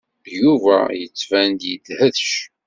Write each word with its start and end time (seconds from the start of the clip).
Yuba 0.39 0.77
yettban-d 0.99 1.61
yedhec. 1.69 2.27